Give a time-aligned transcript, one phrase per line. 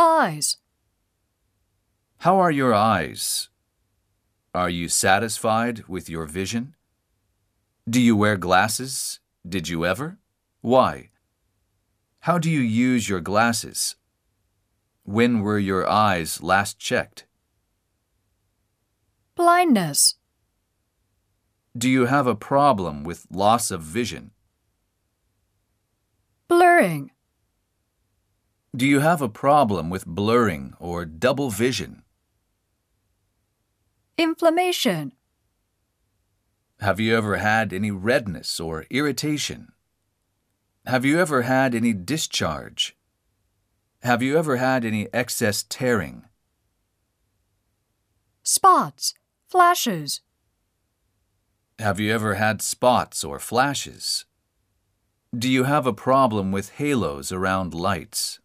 [0.00, 0.58] Eyes.
[2.18, 3.48] How are your eyes?
[4.54, 6.76] Are you satisfied with your vision?
[7.90, 9.18] Do you wear glasses?
[9.44, 10.18] Did you ever?
[10.60, 11.10] Why?
[12.20, 13.96] How do you use your glasses?
[15.02, 17.26] When were your eyes last checked?
[19.34, 20.14] Blindness.
[21.76, 24.30] Do you have a problem with loss of vision?
[26.46, 27.10] Blurring.
[28.78, 32.04] Do you have a problem with blurring or double vision?
[34.16, 35.14] Inflammation.
[36.78, 39.72] Have you ever had any redness or irritation?
[40.86, 42.96] Have you ever had any discharge?
[44.04, 46.26] Have you ever had any excess tearing?
[48.44, 49.12] Spots.
[49.48, 50.20] Flashes.
[51.80, 54.24] Have you ever had spots or flashes?
[55.36, 58.38] Do you have a problem with halos around lights?